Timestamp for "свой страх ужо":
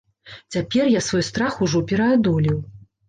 1.09-1.85